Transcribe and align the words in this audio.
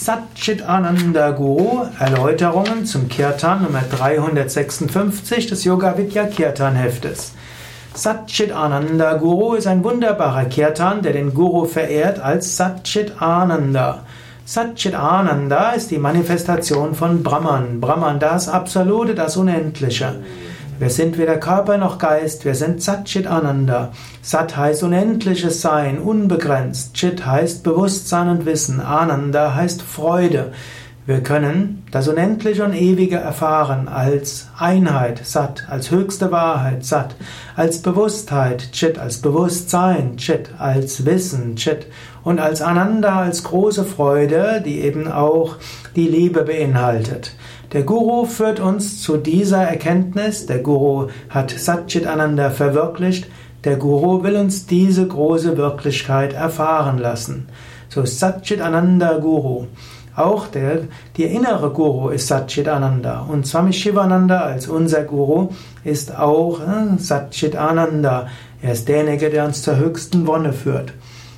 Satchitananda 0.00 1.32
Guru, 1.32 1.84
Erläuterungen 1.98 2.86
zum 2.86 3.08
Kirtan 3.08 3.64
Nummer 3.64 3.82
356 3.90 5.48
des 5.48 5.64
Yoga 5.64 5.98
Vidya 5.98 6.26
Kirtan 6.26 6.76
Heftes. 6.76 7.32
Satchitananda 7.94 9.14
Guru 9.14 9.54
ist 9.54 9.66
ein 9.66 9.82
wunderbarer 9.82 10.44
Kirtan, 10.44 11.02
der 11.02 11.14
den 11.14 11.34
Guru 11.34 11.64
verehrt 11.64 12.20
als 12.20 12.56
Satchitananda. 12.56 14.04
Satchitananda 14.44 15.70
ist 15.70 15.90
die 15.90 15.98
Manifestation 15.98 16.94
von 16.94 17.24
Brahman. 17.24 17.80
Brahman, 17.80 18.20
das 18.20 18.48
Absolute, 18.48 19.16
das 19.16 19.36
Unendliche. 19.36 20.20
Wir 20.78 20.90
sind 20.90 21.18
weder 21.18 21.38
Körper 21.38 21.76
noch 21.76 21.98
Geist, 21.98 22.44
wir 22.44 22.54
sind 22.54 22.80
Satchit 22.80 23.26
Ananda. 23.26 23.90
Sat 24.22 24.56
heißt 24.56 24.84
unendliches 24.84 25.60
Sein, 25.60 25.98
unbegrenzt. 25.98 26.94
Chit 26.94 27.26
heißt 27.26 27.64
Bewusstsein 27.64 28.28
und 28.28 28.46
Wissen. 28.46 28.80
Ananda 28.80 29.56
heißt 29.56 29.82
Freude. 29.82 30.52
Wir 31.08 31.22
können 31.22 31.84
das 31.90 32.06
Unendliche 32.06 32.62
und 32.62 32.74
Ewige 32.74 33.16
erfahren 33.16 33.88
als 33.88 34.48
Einheit, 34.58 35.22
Sat, 35.24 35.64
als 35.70 35.90
höchste 35.90 36.30
Wahrheit, 36.32 36.84
Sat, 36.84 37.16
als 37.56 37.80
Bewusstheit, 37.80 38.72
Chit, 38.72 38.98
als 38.98 39.22
Bewusstsein, 39.22 40.18
Chit, 40.18 40.50
als 40.58 41.06
Wissen, 41.06 41.56
Chit 41.56 41.86
und 42.24 42.40
als 42.40 42.60
Ananda, 42.60 43.20
als 43.20 43.42
große 43.42 43.86
Freude, 43.86 44.62
die 44.62 44.80
eben 44.80 45.10
auch 45.10 45.56
die 45.96 46.08
Liebe 46.08 46.42
beinhaltet. 46.42 47.34
Der 47.72 47.84
Guru 47.84 48.26
führt 48.26 48.60
uns 48.60 49.00
zu 49.00 49.16
dieser 49.16 49.62
Erkenntnis. 49.62 50.44
Der 50.44 50.58
Guru 50.58 51.08
hat 51.30 51.52
Satchit 51.52 52.06
Ananda 52.06 52.50
verwirklicht. 52.50 53.28
Der 53.64 53.76
Guru 53.76 54.22
will 54.24 54.36
uns 54.36 54.66
diese 54.66 55.06
große 55.06 55.56
Wirklichkeit 55.56 56.34
erfahren 56.34 56.98
lassen. 56.98 57.48
So 57.88 58.04
Satchit 58.04 58.60
Ananda 58.60 59.16
Guru. 59.16 59.68
Auch 60.18 60.48
der, 60.48 60.88
der 61.16 61.30
innere 61.30 61.70
Guru 61.70 62.08
ist 62.08 62.26
Satchit 62.26 62.66
Ananda. 62.66 63.20
Und 63.20 63.46
Swami 63.46 63.72
Shivananda 63.72 64.40
als 64.40 64.66
unser 64.66 65.04
Guru 65.04 65.50
ist 65.84 66.18
auch 66.18 66.58
äh, 66.60 66.98
Satchit 66.98 67.54
Ananda. 67.54 68.26
Er 68.60 68.72
ist 68.72 68.88
derjenige, 68.88 69.30
der 69.30 69.44
uns 69.44 69.62
zur 69.62 69.76
höchsten 69.76 70.26
Wonne 70.26 70.52
führt. 70.52 70.92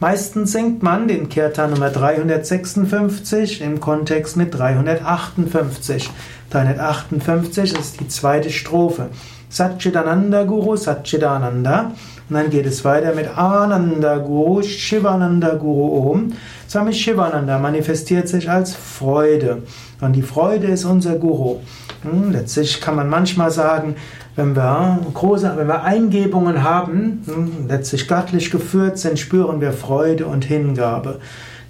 Meistens 0.00 0.52
singt 0.52 0.82
man 0.82 1.06
den 1.06 1.28
Kirtan 1.28 1.72
Nummer 1.72 1.90
356 1.90 3.60
im 3.60 3.78
Kontext 3.78 4.38
mit 4.38 4.54
358. 4.54 6.08
358 6.48 7.78
ist 7.78 8.00
die 8.00 8.08
zweite 8.08 8.48
Strophe. 8.48 9.10
Satchitananda 9.52 10.44
Guru, 10.44 10.76
Satchitananda. 10.76 11.92
Und 12.30 12.36
dann 12.36 12.48
geht 12.48 12.64
es 12.64 12.86
weiter 12.86 13.14
mit 13.14 13.36
Ananda 13.36 14.16
Guru, 14.16 14.62
Shivananda 14.62 15.56
Guru 15.56 16.10
Om. 16.10 16.32
Swami 16.66 16.94
Shivananda 16.94 17.58
manifestiert 17.58 18.28
sich 18.28 18.48
als 18.48 18.74
Freude. 18.74 19.62
Und 20.00 20.14
die 20.14 20.22
Freude 20.22 20.68
ist 20.68 20.86
unser 20.86 21.16
Guru. 21.16 21.60
Hm, 22.02 22.32
letztlich 22.32 22.80
kann 22.80 22.96
man 22.96 23.10
manchmal 23.10 23.50
sagen, 23.50 23.96
wenn 24.36 24.56
wir 24.56 25.00
große, 25.12 25.52
wenn 25.54 25.66
wir 25.66 25.82
Eingebungen 25.82 26.62
haben, 26.62 27.22
hm, 27.26 27.68
letztlich 27.68 28.08
göttlich 28.08 28.50
geführt 28.50 28.98
sind, 28.98 29.18
spüren 29.18 29.60
wir 29.60 29.74
Freude 29.74 30.24
und 30.24 30.46
Hingabe. 30.46 31.20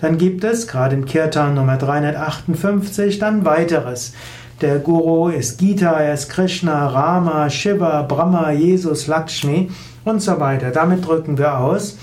Dann 0.03 0.19
gibt 0.19 0.42
es, 0.42 0.67
gerade 0.67 0.97
im 0.97 1.05
Kirtan 1.05 1.55
Nummer 1.55 1.77
358, 1.77 3.20
dann 3.20 3.45
weiteres. 3.45 4.14
Der 4.61 4.81
Guru 4.81 5.28
ist 5.28 5.58
Gita, 5.58 5.92
er 5.92 6.14
ist 6.14 6.28
Krishna, 6.28 6.89
Rama, 6.89 7.48
Shiva, 7.48 8.03
Brahma, 8.03 8.50
Jesus, 8.50 9.06
Lakshmi 9.06 9.70
und 10.05 10.20
so 10.20 10.41
weiter. 10.41 10.73
Damit 10.73 11.06
drücken 11.06 11.39
wir 11.39 11.56
aus, 11.56 11.98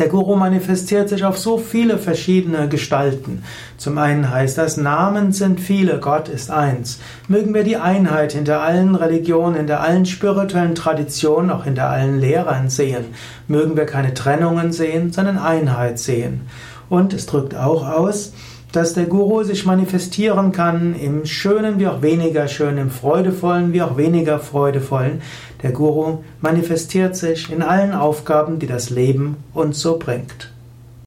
der 0.00 0.08
Guru 0.08 0.34
manifestiert 0.34 1.08
sich 1.10 1.24
auf 1.24 1.38
so 1.38 1.58
viele 1.58 1.98
verschiedene 1.98 2.68
Gestalten. 2.68 3.44
Zum 3.76 3.98
einen 3.98 4.28
heißt 4.28 4.58
das, 4.58 4.76
Namen 4.76 5.30
sind 5.30 5.60
viele, 5.60 6.00
Gott 6.00 6.28
ist 6.28 6.50
eins. 6.50 6.98
Mögen 7.28 7.54
wir 7.54 7.62
die 7.62 7.76
Einheit 7.76 8.32
hinter 8.32 8.62
allen 8.62 8.96
Religionen, 8.96 9.54
hinter 9.54 9.80
allen 9.80 10.06
spirituellen 10.06 10.74
Traditionen, 10.74 11.50
auch 11.50 11.64
hinter 11.64 11.88
allen 11.88 12.18
Lehrern 12.18 12.68
sehen. 12.68 13.04
Mögen 13.46 13.76
wir 13.76 13.86
keine 13.86 14.12
Trennungen 14.12 14.72
sehen, 14.72 15.12
sondern 15.12 15.38
Einheit 15.38 16.00
sehen. 16.00 16.48
Und 16.92 17.14
es 17.14 17.24
drückt 17.24 17.54
auch 17.54 17.88
aus, 17.88 18.34
dass 18.70 18.92
der 18.92 19.06
Guru 19.06 19.44
sich 19.44 19.64
manifestieren 19.64 20.52
kann 20.52 20.94
im 20.94 21.24
Schönen 21.24 21.78
wie 21.78 21.86
auch 21.86 22.02
weniger 22.02 22.48
Schönen, 22.48 22.76
im 22.76 22.90
Freudevollen 22.90 23.72
wie 23.72 23.80
auch 23.80 23.96
weniger 23.96 24.38
Freudevollen. 24.38 25.22
Der 25.62 25.72
Guru 25.72 26.18
manifestiert 26.42 27.16
sich 27.16 27.50
in 27.50 27.62
allen 27.62 27.94
Aufgaben, 27.94 28.58
die 28.58 28.66
das 28.66 28.90
Leben 28.90 29.36
uns 29.54 29.80
so 29.80 29.98
bringt. 29.98 30.52